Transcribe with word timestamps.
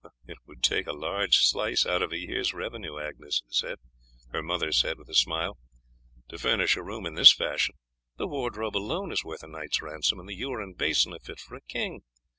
"It 0.25 0.39
would 0.47 0.63
take 0.63 0.87
a 0.87 0.93
large 0.93 1.37
slice 1.45 1.85
out 1.85 2.01
of 2.01 2.11
a 2.11 2.17
year's 2.17 2.55
revenue, 2.55 2.97
Agnes," 2.97 3.43
her 4.31 4.41
mother 4.41 4.71
said 4.71 4.97
with 4.97 5.09
a 5.09 5.13
smile, 5.13 5.59
"to 6.29 6.39
furnish 6.39 6.75
a 6.75 6.81
room 6.81 7.05
in 7.05 7.13
this 7.13 7.31
fashion. 7.31 7.75
That 8.17 8.25
wardrobe 8.29 8.75
alone 8.77 9.11
is 9.11 9.23
worth 9.23 9.43
a 9.43 9.47
knight's 9.47 9.79
ransom, 9.79 10.19
and 10.19 10.27
the 10.27 10.33
ewer 10.33 10.59
and 10.59 10.75
basin 10.75 11.13
are 11.13 11.19
fit 11.19 11.39
for 11.39 11.53
a 11.55 11.61
king. 11.61 12.01